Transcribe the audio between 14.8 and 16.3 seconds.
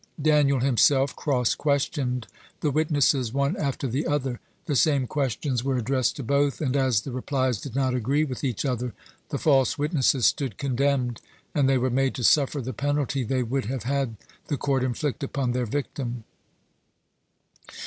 inflict upon their victim.